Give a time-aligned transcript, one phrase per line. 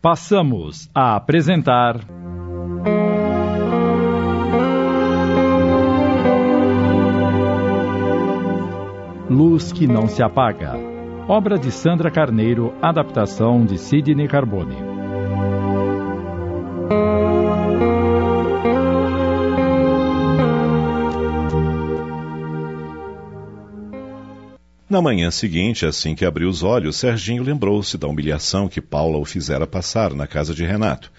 [0.00, 1.96] Passamos a apresentar.
[9.28, 10.74] Luz que não se apaga.
[11.26, 14.87] Obra de Sandra Carneiro, adaptação de Sidney Carbone.
[24.88, 29.24] Na manhã seguinte, assim que abriu os olhos, Serginho lembrou-se da humilhação que Paula o
[29.24, 31.12] fizera passar na casa de Renato.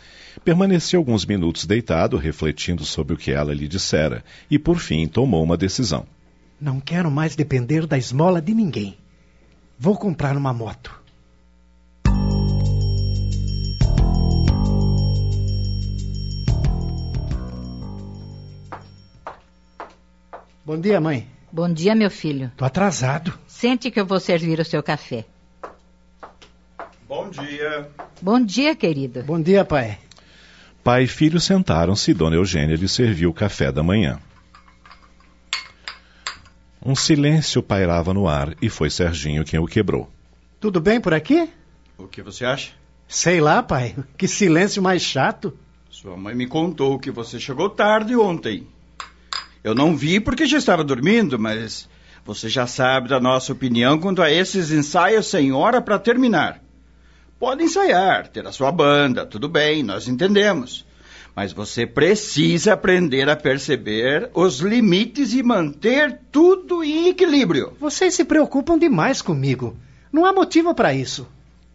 [0.44, 5.44] Permaneceu alguns minutos deitado, refletindo sobre o que ela lhe dissera, e por fim tomou
[5.44, 6.08] uma decisão.
[6.60, 8.98] Não quero mais depender da esmola de ninguém.
[9.78, 11.00] Vou comprar uma moto.
[20.66, 21.28] Bom dia, mãe.
[21.52, 22.52] Bom dia, meu filho.
[22.56, 23.34] Tô atrasado.
[23.60, 25.26] Sente que eu vou servir o seu café.
[27.06, 27.90] Bom dia.
[28.22, 29.22] Bom dia, querido.
[29.24, 30.00] Bom dia, pai.
[30.82, 34.18] Pai e filho sentaram-se e Dona Eugênia lhe serviu o café da manhã.
[36.82, 40.10] Um silêncio pairava no ar e foi Serginho quem o quebrou.
[40.58, 41.50] Tudo bem por aqui?
[41.98, 42.72] O que você acha?
[43.10, 43.94] Sei lá, pai.
[44.18, 45.54] Que silêncio mais chato.
[45.90, 48.66] Sua mãe me contou que você chegou tarde ontem.
[49.62, 51.90] Eu não vi porque já estava dormindo, mas
[52.30, 56.62] você já sabe da nossa opinião quanto a esses ensaios sem hora para terminar.
[57.40, 60.86] Pode ensaiar, ter a sua banda, tudo bem, nós entendemos.
[61.36, 67.74] Mas você precisa aprender a perceber os limites e manter tudo em equilíbrio.
[67.80, 69.76] Vocês se preocupam demais comigo.
[70.14, 71.28] Não há motivo para isso.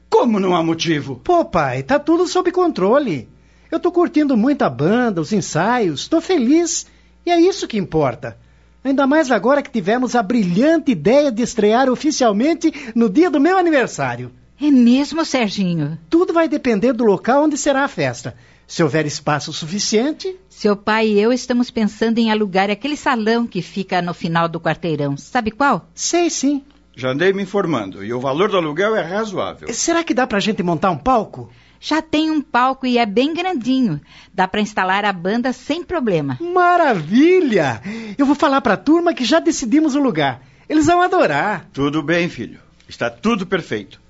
[0.08, 1.16] Como não há motivo?
[1.16, 3.28] Pô, pai, tá tudo sob controle.
[3.72, 6.86] Eu tô curtindo muito a banda, os ensaios, tô feliz.
[7.27, 8.39] E é isso que importa.
[8.84, 13.56] Ainda mais agora que tivemos a brilhante ideia de estrear oficialmente no dia do meu
[13.56, 14.30] aniversário.
[14.60, 15.98] É mesmo, Serginho?
[16.10, 18.36] Tudo vai depender do local onde será a festa.
[18.66, 20.36] Se houver espaço suficiente.
[20.50, 24.60] Seu pai e eu estamos pensando em alugar aquele salão que fica no final do
[24.60, 25.16] quarteirão.
[25.16, 25.89] Sabe qual?
[25.95, 26.62] Sei sim.
[26.95, 29.72] Já andei me informando e o valor do aluguel é razoável.
[29.72, 31.51] Será que dá pra gente montar um palco?
[31.86, 34.00] Já tem um palco e é bem grandinho.
[34.33, 36.39] Dá para instalar a banda sem problema.
[36.40, 37.83] Maravilha!
[38.17, 40.40] Eu vou falar pra turma que já decidimos o lugar.
[40.67, 41.68] Eles vão adorar.
[41.74, 42.58] Tudo bem, filho.
[42.89, 44.00] Está tudo perfeito.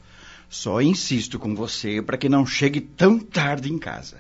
[0.49, 4.19] Só insisto com você para que não chegue tão tarde em casa.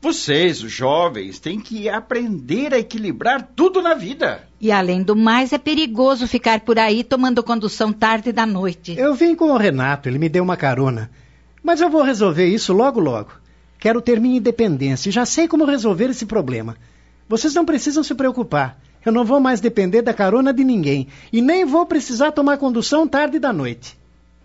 [0.00, 4.48] Vocês, os jovens, têm que aprender a equilibrar tudo na vida.
[4.60, 8.98] E além do mais, é perigoso ficar por aí tomando condução tarde da noite.
[8.98, 11.08] Eu vim com o Renato, ele me deu uma carona.
[11.62, 13.30] Mas eu vou resolver isso logo, logo.
[13.78, 16.76] Quero ter minha independência e já sei como resolver esse problema.
[17.28, 18.78] Vocês não precisam se preocupar.
[19.04, 21.08] Eu não vou mais depender da carona de ninguém.
[21.32, 23.96] E nem vou precisar tomar condução tarde da noite.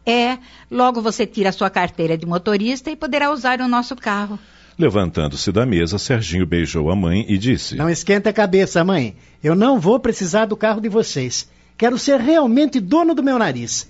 [0.06, 0.38] É,
[0.72, 4.40] logo você tira a sua carteira de motorista e poderá usar o nosso carro.
[4.80, 9.16] Levantando-se da mesa, Serginho beijou a mãe e disse: Não esquenta a cabeça, mãe.
[9.44, 11.50] Eu não vou precisar do carro de vocês.
[11.78, 13.90] Quero ser realmente dono do meu nariz.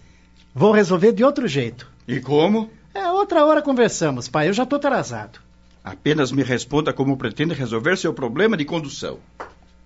[0.55, 1.87] Vou resolver de outro jeito.
[2.07, 2.69] E como?
[2.97, 4.49] É, outra hora conversamos, pai.
[4.49, 5.39] Eu já tô atrasado.
[5.83, 9.19] Apenas me responda como pretende resolver seu problema de condução.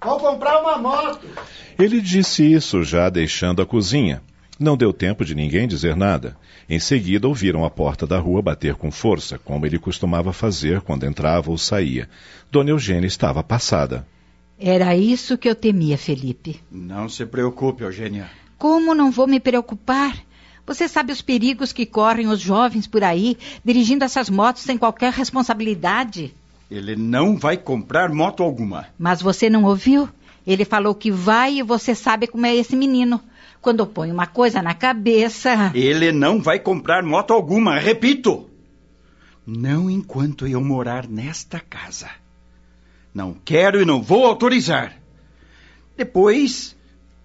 [0.02, 1.28] Vou comprar uma moto.
[1.78, 4.22] Ele disse isso já deixando a cozinha.
[4.58, 6.38] Não deu tempo de ninguém dizer nada.
[6.70, 11.06] Em seguida, ouviram a porta da rua bater com força, como ele costumava fazer quando
[11.06, 12.10] entrava ou saía.
[12.50, 14.08] Dona Eugênia estava passada.
[14.58, 16.62] Era isso que eu temia, Felipe.
[16.72, 18.32] Não se preocupe, Eugênia.
[18.58, 20.31] Como não vou me preocupar?
[20.72, 25.12] Você sabe os perigos que correm os jovens por aí, dirigindo essas motos sem qualquer
[25.12, 26.34] responsabilidade?
[26.72, 28.88] Ele não vai comprar moto alguma.
[28.98, 30.08] Mas você não ouviu?
[30.48, 33.22] Ele falou que vai e você sabe como é esse menino.
[33.60, 35.74] Quando põe uma coisa na cabeça.
[35.76, 38.50] Ele não vai comprar moto alguma, repito.
[39.46, 42.10] Não enquanto eu morar nesta casa.
[43.14, 44.96] Não quero e não vou autorizar.
[45.98, 46.78] Depois,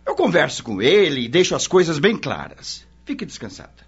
[0.05, 2.86] eu converso com ele e deixo as coisas bem claras.
[3.07, 3.87] Fique descansada.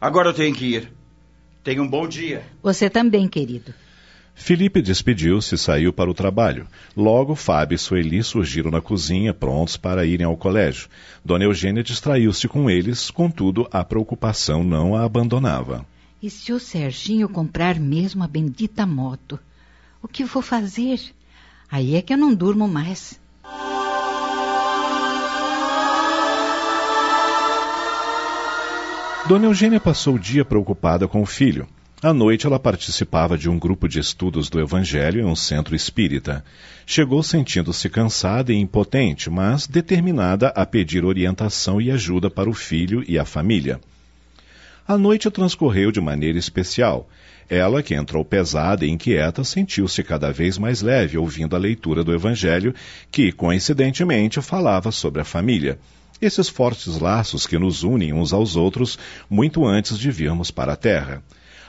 [0.00, 0.92] Agora eu tenho que ir.
[1.62, 2.44] Tenha um bom dia.
[2.62, 3.72] Você também, querido.
[4.34, 6.66] Felipe despediu-se e saiu para o trabalho.
[6.96, 10.88] Logo, Fábio e Sueli surgiram na cozinha, prontos para irem ao colégio.
[11.24, 15.86] Dona Eugênia distraiu-se com eles, contudo, a preocupação não a abandonava.
[16.20, 19.38] E se o Serginho comprar mesmo a bendita moto?
[20.02, 21.00] O que vou fazer?
[21.70, 23.20] Aí é que eu não durmo mais.
[29.26, 31.66] Dona Eugênia passou o dia preocupada com o filho.
[32.02, 36.44] À noite, ela participava de um grupo de estudos do Evangelho em um centro espírita.
[36.84, 43.02] Chegou sentindo-se cansada e impotente, mas determinada a pedir orientação e ajuda para o filho
[43.08, 43.80] e a família.
[44.86, 47.08] A noite transcorreu de maneira especial.
[47.48, 52.12] Ela, que entrou pesada e inquieta, sentiu-se cada vez mais leve ouvindo a leitura do
[52.12, 52.74] Evangelho,
[53.10, 55.78] que, coincidentemente, falava sobre a família.
[56.22, 60.76] Esses fortes laços que nos unem uns aos outros muito antes de virmos para a
[60.76, 61.22] Terra.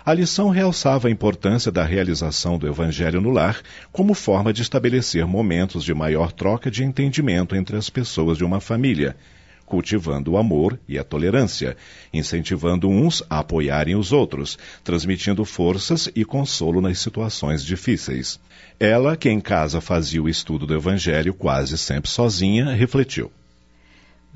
[0.06, 3.60] A lição realçava a importância da realização do Evangelho no lar
[3.92, 8.60] como forma de estabelecer momentos de maior troca de entendimento entre as pessoas de uma
[8.60, 9.18] família,
[9.66, 11.76] cultivando o amor e a tolerância,
[12.14, 18.40] incentivando uns a apoiarem os outros, transmitindo forças e consolo nas situações difíceis.
[18.80, 23.32] Ela, que em casa fazia o estudo do Evangelho quase sempre sozinha, refletiu.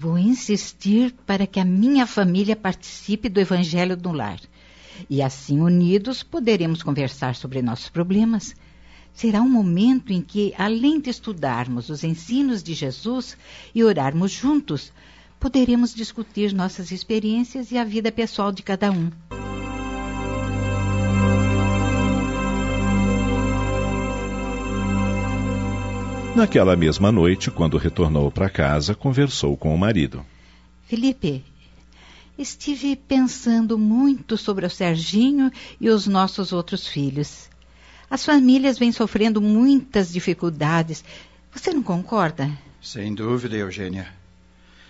[0.01, 4.39] Vou insistir para que a minha família participe do Evangelho no lar.
[5.09, 8.55] E assim, unidos, poderemos conversar sobre nossos problemas.
[9.11, 13.35] Será um momento em que, além de estudarmos os ensinos de Jesus
[13.75, 14.93] e orarmos juntos,
[15.37, 19.11] poderemos discutir nossas experiências e a vida pessoal de cada um.
[26.39, 30.25] Naquela mesma noite, quando retornou para casa, conversou com o marido.
[30.87, 31.43] Felipe,
[32.37, 35.51] estive pensando muito sobre o Serginho
[35.81, 37.49] e os nossos outros filhos.
[38.09, 41.03] As famílias vêm sofrendo muitas dificuldades.
[41.51, 42.49] Você não concorda?
[42.81, 44.07] Sem dúvida, Eugênia.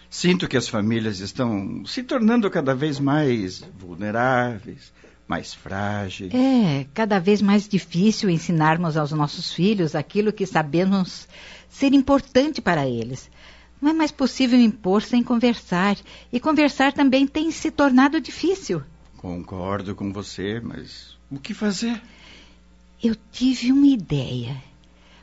[0.08, 4.94] Sinto que as famílias estão se tornando cada vez mais vulneráveis,
[5.30, 6.34] mais frágeis.
[6.34, 11.28] É, cada vez mais difícil ensinarmos aos nossos filhos aquilo que sabemos
[11.70, 13.30] ser importante para eles.
[13.80, 15.96] Não é mais possível impor sem conversar,
[16.34, 18.82] e conversar também tem se tornado difícil.
[19.18, 22.02] Concordo com você, mas o que fazer?
[23.02, 24.58] Eu tive uma ideia.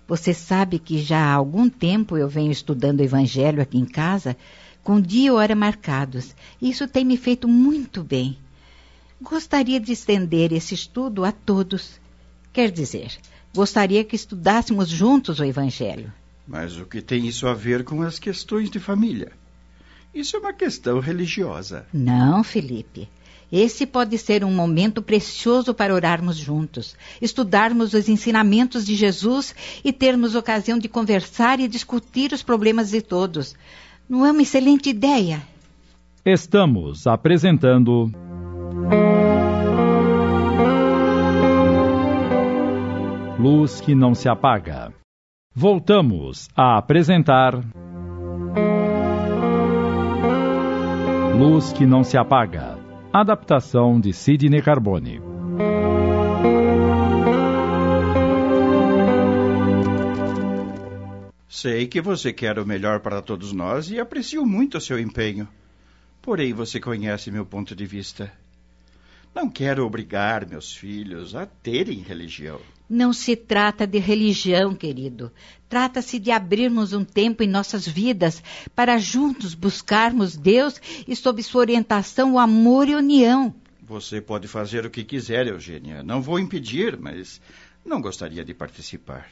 [0.06, 4.36] Você sabe que já há algum tempo eu venho estudando o Evangelho aqui em casa
[4.84, 6.32] com dia e hora marcados.
[6.62, 8.38] Isso tem me feito muito bem.
[9.20, 12.00] Gostaria de estender esse estudo a todos.
[12.52, 13.16] Quer dizer,
[13.54, 16.12] gostaria que estudássemos juntos o Evangelho.
[16.46, 19.32] Mas o que tem isso a ver com as questões de família?
[20.14, 21.86] Isso é uma questão religiosa.
[21.92, 23.08] Não, Felipe.
[23.50, 29.54] Esse pode ser um momento precioso para orarmos juntos, estudarmos os ensinamentos de Jesus
[29.84, 33.54] e termos ocasião de conversar e discutir os problemas de todos.
[34.08, 35.42] Não é uma excelente ideia?
[36.24, 38.10] Estamos apresentando.
[43.38, 44.92] Luz que não se apaga.
[45.54, 47.54] Voltamos a apresentar.
[51.38, 52.78] Luz que não se apaga.
[53.12, 55.20] Adaptação de Sidney Carbone.
[61.48, 65.48] Sei que você quer o melhor para todos nós e aprecio muito o seu empenho.
[66.20, 68.32] Porém, você conhece meu ponto de vista.
[69.36, 72.58] Não quero obrigar meus filhos a terem religião.
[72.88, 75.30] Não se trata de religião, querido.
[75.68, 78.42] Trata-se de abrirmos um tempo em nossas vidas
[78.74, 83.54] para juntos buscarmos Deus e, sob sua orientação, o amor e a união.
[83.82, 86.02] Você pode fazer o que quiser, Eugênia.
[86.02, 87.38] Não vou impedir, mas
[87.84, 89.28] não gostaria de participar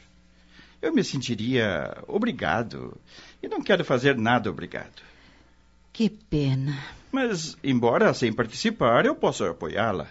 [0.85, 2.95] eu me sentiria obrigado.
[3.41, 5.01] E não quero fazer nada obrigado.
[5.91, 6.77] Que pena.
[7.15, 10.09] Mas, embora sem participar, eu posso apoiá-la.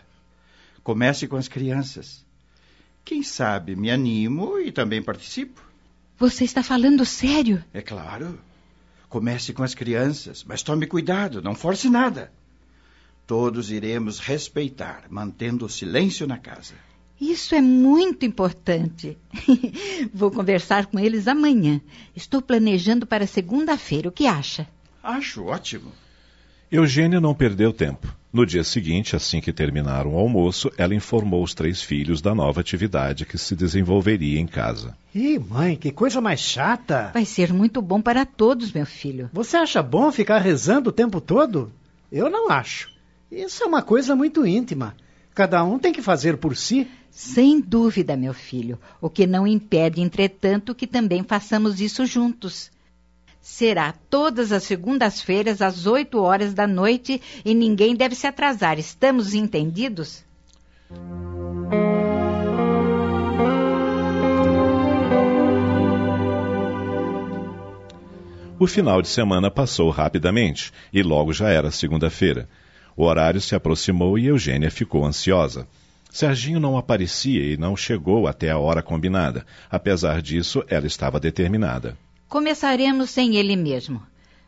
[0.83, 2.25] Comece com as crianças.
[3.05, 5.61] Quem sabe me animo e também participo.
[6.19, 7.63] Você está falando sério?
[7.75, 8.41] É claro.
[9.07, 12.33] Comece com as crianças, mas tome cuidado, não force nada.
[13.27, 16.73] Todos iremos respeitar, mantendo o silêncio na casa.
[17.21, 19.19] Isso é muito importante.
[20.11, 21.83] Vou conversar com eles amanhã.
[22.17, 24.09] Estou planejando para segunda-feira.
[24.09, 24.67] O que acha?
[25.03, 25.93] Acho ótimo.
[26.77, 28.13] Eugênia não perdeu tempo.
[28.33, 32.61] No dia seguinte, assim que terminaram o almoço, ela informou os três filhos da nova
[32.61, 34.97] atividade que se desenvolveria em casa.
[35.15, 37.13] Ih, mãe, que coisa mais chata!
[37.15, 39.31] Vai ser muito bom para todos, meu filho.
[39.33, 41.71] Você acha bom ficar rezando o tempo todo?
[42.11, 42.91] Eu não acho.
[43.31, 44.97] Isso é uma coisa muito íntima.
[45.33, 46.91] Cada um tem que fazer por si.
[47.09, 52.74] Sem dúvida, meu filho, o que não impede, entretanto, que também façamos isso juntos.
[53.47, 58.79] Será todas as segundas-feiras às oito horas da noite e ninguém deve se atrasar.
[58.79, 60.25] Estamos entendidos?
[68.59, 72.49] O final de semana passou rapidamente e logo já era segunda-feira.
[72.97, 75.69] O horário se aproximou e Eugênia ficou ansiosa.
[76.11, 79.45] Serginho não aparecia e não chegou até a hora combinada.
[79.71, 81.95] Apesar disso, ela estava determinada.
[82.29, 84.03] Começaremos sem ele mesmo.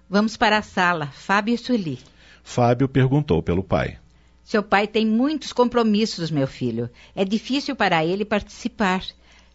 [0.09, 1.99] Vamos para a sala, Fábio e Sueli.
[2.43, 3.99] Fábio perguntou pelo pai.
[4.45, 6.89] Seu pai tem muitos compromissos, meu filho.
[7.15, 9.03] É difícil para ele participar.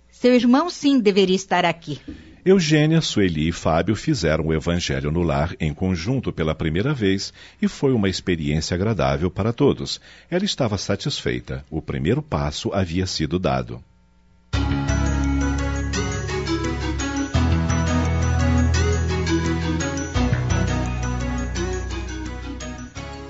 [0.10, 2.02] Seu irmão, sim, deveria estar aqui.
[2.44, 7.68] Eugênia, Sueli e Fábio fizeram o Evangelho no lar em conjunto pela primeira vez e
[7.68, 10.02] foi uma experiência agradável para todos.
[10.30, 11.64] Ela estava satisfeita.
[11.70, 13.82] O primeiro passo havia sido dado.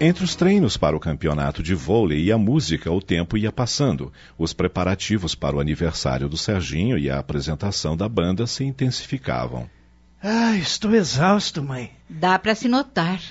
[0.04, 4.12] Entre os treinos para o campeonato de vôlei e a música, o tempo ia passando.
[4.36, 9.70] Os preparativos para o aniversário do Serginho e a apresentação da banda se intensificavam.
[10.20, 11.92] Ah, estou exausto, mãe.
[12.10, 13.22] Dá para se notar.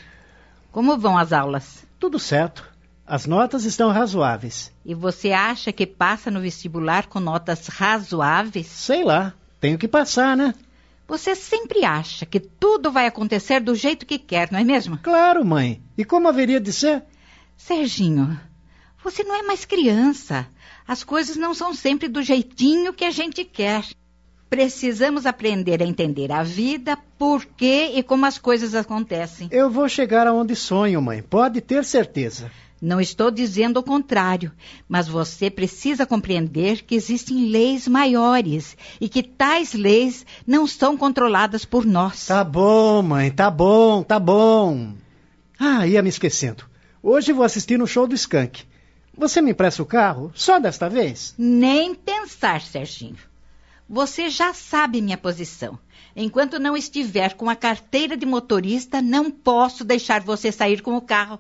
[0.70, 1.84] Como vão as aulas?
[1.98, 2.64] Tudo certo.
[3.04, 4.72] As notas estão razoáveis.
[4.86, 8.68] E você acha que passa no vestibular com notas razoáveis?
[8.68, 9.34] Sei lá.
[9.58, 10.54] Tenho que passar, né?
[11.10, 14.96] Você sempre acha que tudo vai acontecer do jeito que quer, não é mesmo?
[14.96, 15.82] Claro, mãe.
[15.98, 17.02] E como haveria de ser?
[17.56, 18.40] Serginho,
[19.02, 20.46] você não é mais criança.
[20.86, 23.84] As coisas não são sempre do jeitinho que a gente quer.
[24.48, 29.48] Precisamos aprender a entender a vida, por quê e como as coisas acontecem.
[29.50, 31.22] Eu vou chegar aonde sonho, mãe.
[31.22, 32.52] Pode ter certeza.
[32.80, 34.50] Não estou dizendo o contrário,
[34.88, 41.66] mas você precisa compreender que existem leis maiores e que tais leis não são controladas
[41.66, 42.26] por nós.
[42.26, 44.94] Tá bom, mãe, tá bom, tá bom.
[45.58, 46.64] Ah, ia me esquecendo.
[47.02, 48.62] Hoje vou assistir no show do Skank.
[49.14, 50.32] Você me empresta o carro?
[50.34, 51.34] Só desta vez?
[51.36, 53.18] Nem pensar, Serginho.
[53.86, 55.78] Você já sabe minha posição.
[56.16, 61.02] Enquanto não estiver com a carteira de motorista, não posso deixar você sair com o
[61.02, 61.38] carro.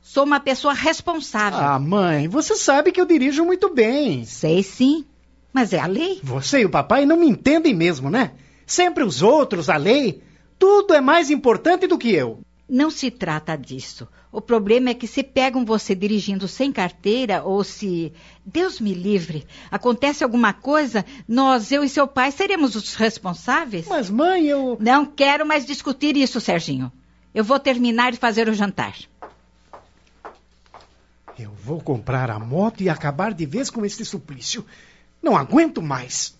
[0.00, 1.58] Sou uma pessoa responsável.
[1.58, 4.24] Ah, mãe, você sabe que eu dirijo muito bem.
[4.24, 5.04] Sei sim,
[5.52, 6.20] mas é a lei.
[6.22, 8.32] Você e o papai não me entendem mesmo, né?
[8.66, 10.22] Sempre os outros, a lei.
[10.58, 12.40] Tudo é mais importante do que eu.
[12.68, 14.06] Não se trata disso.
[14.30, 18.12] O problema é que se pegam você dirigindo sem carteira ou se,
[18.46, 23.88] Deus me livre, acontece alguma coisa, nós, eu e seu pai, seremos os responsáveis?
[23.88, 24.78] Mas, mãe, eu.
[24.80, 26.92] Não quero mais discutir isso, Serginho.
[27.34, 28.94] Eu vou terminar de fazer o jantar.
[31.42, 34.62] Eu vou comprar a moto e acabar de vez com este suplício.
[35.22, 36.38] Não aguento mais.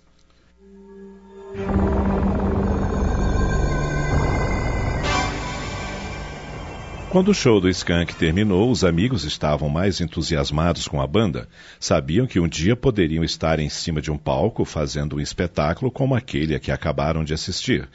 [7.09, 11.49] Quando o show do Skank terminou, os amigos estavam mais entusiasmados com a banda.
[11.81, 16.15] Sabiam que um dia poderiam estar em cima de um palco fazendo um espetáculo como
[16.15, 17.89] aquele a que acabaram de assistir.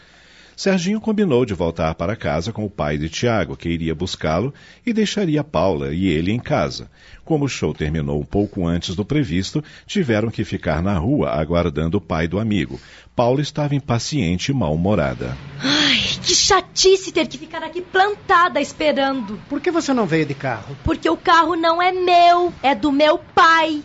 [0.56, 4.54] Serginho combinou de voltar para casa com o pai de Tiago, que iria buscá-lo
[4.86, 6.90] e deixaria Paula e ele em casa.
[7.26, 11.98] Como o show terminou um pouco antes do previsto, tiveram que ficar na rua aguardando
[11.98, 12.80] o pai do amigo.
[13.16, 15.38] Paula estava impaciente e mal-humorada.
[15.62, 19.40] Ai, que chatice ter que ficar aqui plantada esperando.
[19.50, 20.78] Por que você não veio de carro?
[20.84, 23.84] Porque o carro não é meu, é do meu pai.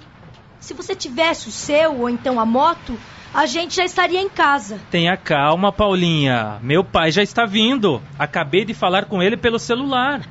[0.60, 2.96] Se você tivesse o seu ou então a moto,
[3.32, 4.78] a gente já estaria em casa.
[4.90, 6.58] Tenha calma, Paulinha.
[6.62, 8.02] Meu pai já está vindo.
[8.18, 10.22] Acabei de falar com ele pelo celular.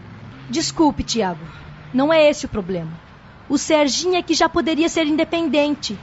[0.49, 1.43] Desculpe, Tiago.
[1.93, 2.91] Não é esse o problema.
[3.49, 5.97] O Serginho é que já poderia ser independente.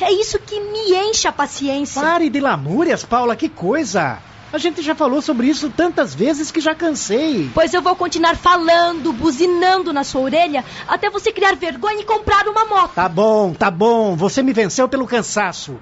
[0.00, 2.00] É isso que me enche a paciência.
[2.00, 4.18] Pare de lamúrias, Paula, que coisa!
[4.56, 7.50] A gente já falou sobre isso tantas vezes que já cansei.
[7.52, 12.48] Pois eu vou continuar falando, buzinando na sua orelha, até você criar vergonha e comprar
[12.48, 12.94] uma moto.
[12.94, 14.16] Tá bom, tá bom.
[14.16, 15.78] Você me venceu pelo cansaço.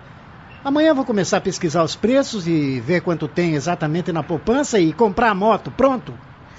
[0.65, 4.93] Amanhã vou começar a pesquisar os preços e ver quanto tem exatamente na poupança e
[4.93, 5.71] comprar a moto.
[5.71, 6.13] Pronto.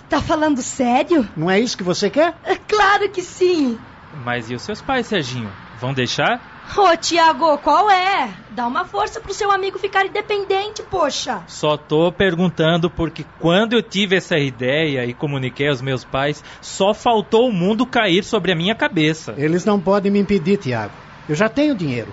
[0.07, 1.27] Tá falando sério?
[1.35, 2.33] Não é isso que você quer?
[2.45, 3.77] É claro que sim.
[4.23, 5.51] Mas e os seus pais, Serginho?
[5.81, 6.54] Vão deixar?
[6.77, 8.29] Ô, Tiago, qual é?
[8.51, 11.43] Dá uma força pro seu amigo ficar independente, poxa.
[11.47, 16.93] Só tô perguntando porque quando eu tive essa ideia e comuniquei aos meus pais, só
[16.93, 19.35] faltou o mundo cair sobre a minha cabeça.
[19.37, 20.93] Eles não podem me impedir, Tiago.
[21.29, 22.11] Eu já tenho dinheiro.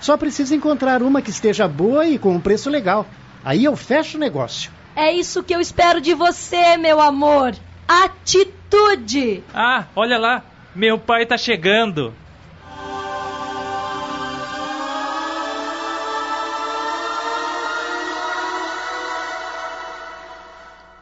[0.00, 3.06] Só preciso encontrar uma que esteja boa e com um preço legal.
[3.44, 4.70] Aí eu fecho o negócio.
[4.96, 7.54] É isso que eu espero de você, meu amor.
[7.86, 9.42] Atitude!
[9.54, 10.42] Ah, olha lá.
[10.74, 12.14] Meu pai tá chegando.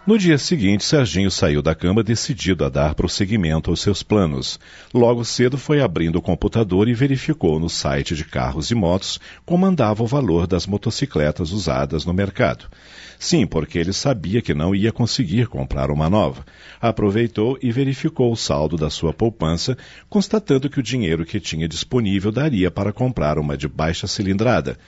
[0.09, 4.59] No dia seguinte, Serginho saiu da cama decidido a dar prosseguimento aos seus planos.
[4.95, 9.67] Logo cedo foi abrindo o computador e verificou no site de carros e motos como
[9.67, 12.71] andava o valor das motocicletas usadas no mercado.
[13.19, 16.43] Sim, porque ele sabia que não ia conseguir comprar uma nova.
[16.81, 19.77] Aproveitou e verificou o saldo da sua poupança,
[20.09, 24.79] constatando que o dinheiro que tinha disponível daria para comprar uma de baixa cilindrada.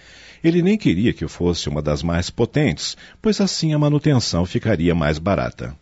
[0.42, 5.18] Ele nem queria que fosse uma das mais potentes, pois assim a manutenção ficaria mais
[5.18, 5.76] barata.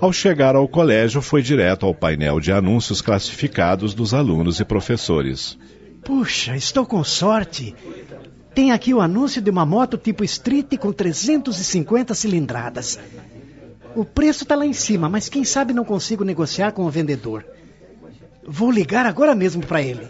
[0.00, 5.56] Ao chegar ao colégio, foi direto ao painel de anúncios classificados dos alunos e professores.
[6.04, 7.72] Puxa, estou com sorte.
[8.52, 12.98] Tem aqui o anúncio de uma moto tipo Street com 350 cilindradas.
[13.94, 17.44] O preço está lá em cima, mas quem sabe não consigo negociar com o vendedor.
[18.46, 20.08] Vou ligar agora mesmo para ele.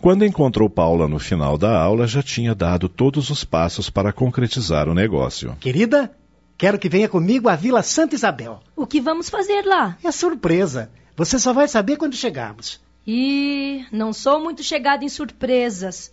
[0.00, 4.88] Quando encontrou Paula no final da aula, já tinha dado todos os passos para concretizar
[4.88, 5.56] o negócio.
[5.58, 6.14] Querida,
[6.58, 8.60] quero que venha comigo à Vila Santa Isabel.
[8.76, 9.96] O que vamos fazer lá?
[10.04, 10.90] É surpresa.
[11.16, 12.80] Você só vai saber quando chegarmos.
[13.06, 16.12] E não sou muito chegada em surpresas.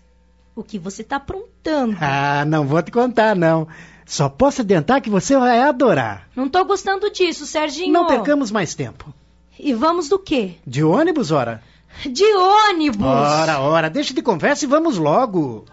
[0.56, 1.98] O que você está aprontando?
[2.00, 3.68] Ah, não vou te contar, não.
[4.12, 6.28] Só posso adiantar que você vai adorar.
[6.36, 7.94] Não tô gostando disso, Serginho.
[7.94, 9.14] Não percamos mais tempo.
[9.58, 10.56] E vamos do quê?
[10.68, 11.64] De ônibus, ora?
[12.06, 13.08] De ônibus!
[13.08, 15.64] Ora, ora, deixa de conversa e vamos logo.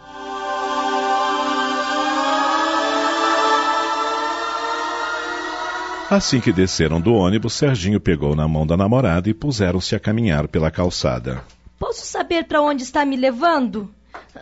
[6.09, 10.47] Assim que desceram do ônibus, Serginho pegou na mão da namorada e puseram-se a caminhar
[10.47, 11.42] pela calçada.
[11.76, 13.90] Posso saber para onde está me levando?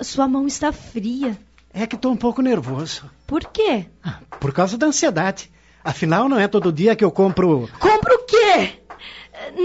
[0.03, 1.35] Sua mão está fria.
[1.79, 3.05] É que estou um pouco nervoso.
[3.27, 3.85] Por quê?
[4.03, 5.53] Ah, por causa da ansiedade.
[5.85, 7.69] Afinal, não é todo dia que eu compro.
[7.79, 8.81] Compro o quê?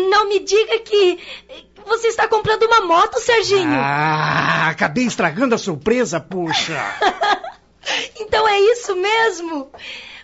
[0.10, 1.20] Não me diga que
[1.88, 3.80] você está comprando uma moto, Serginho.
[3.80, 6.78] Ah, acabei estragando a surpresa, puxa.
[8.20, 9.72] então é isso mesmo?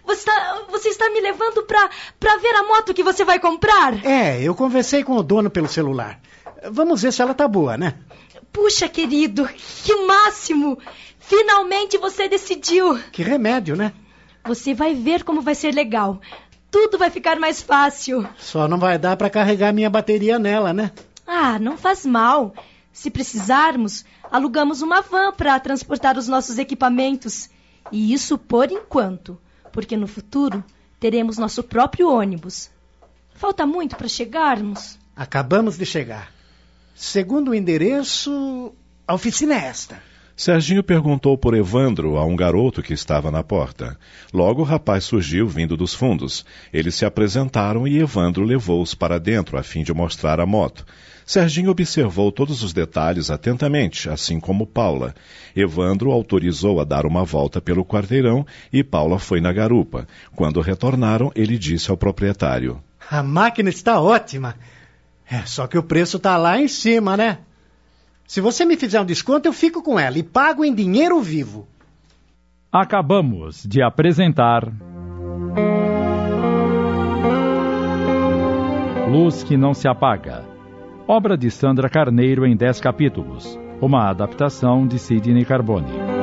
[0.06, 1.90] Você está, você está me levando para
[2.20, 4.06] pra ver a moto que você vai comprar?
[4.06, 6.20] É, eu conversei com o dono pelo celular.
[6.70, 7.94] Vamos ver se ela tá boa, né?
[8.52, 9.48] Puxa, querido,
[9.86, 10.78] que máximo!
[11.28, 12.98] Finalmente você decidiu.
[13.12, 13.92] Que remédio, né?
[14.46, 16.22] Você vai ver como vai ser legal.
[16.72, 18.26] Tudo vai ficar mais fácil.
[18.38, 20.90] Só não vai dar para carregar minha bateria nela, né?
[21.26, 22.54] Ah, não faz mal.
[22.94, 27.50] Se precisarmos, alugamos uma van para transportar os nossos equipamentos.
[27.92, 29.38] E isso por enquanto,
[29.74, 30.64] porque no futuro
[30.98, 32.72] teremos nosso próprio ônibus.
[33.34, 34.98] Falta muito para chegarmos?
[35.14, 36.32] Acabamos de chegar.
[36.96, 38.74] Segundo o endereço,
[39.06, 40.02] a oficina é esta.
[40.38, 43.98] Serginho perguntou por Evandro a um garoto que estava na porta.
[44.32, 46.46] Logo o rapaz surgiu vindo dos fundos.
[46.72, 50.86] Eles se apresentaram e Evandro levou-os para dentro a fim de mostrar a moto.
[51.26, 55.16] Serginho observou todos os detalhes atentamente, assim como Paula.
[55.56, 60.08] Evandro autorizou a dar uma volta pelo quarteirão e Paula foi na garupa.
[60.36, 64.56] Quando retornaram, ele disse ao proprietário: A máquina está ótima.
[65.30, 67.40] É, só que o preço está lá em cima, né?
[68.28, 71.66] Se você me fizer um desconto, eu fico com ela e pago em dinheiro vivo.
[72.70, 74.70] Acabamos de apresentar.
[79.10, 80.44] Luz que não se apaga.
[81.08, 83.58] Obra de Sandra Carneiro em 10 capítulos.
[83.82, 86.17] Uma adaptação de Sidney Carbone.